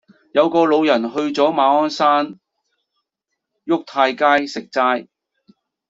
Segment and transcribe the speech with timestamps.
[0.33, 2.39] 有個老人去左馬鞍山
[3.65, 5.07] 沃泰街食齋